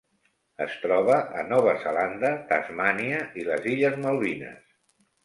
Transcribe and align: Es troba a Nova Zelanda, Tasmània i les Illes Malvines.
Es 0.63 0.77
troba 0.85 1.17
a 1.41 1.43
Nova 1.49 1.75
Zelanda, 1.83 2.31
Tasmània 2.53 3.21
i 3.43 3.47
les 3.51 3.69
Illes 3.75 3.99
Malvines. 4.07 4.73